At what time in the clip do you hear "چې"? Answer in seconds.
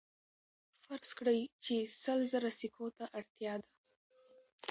1.63-1.75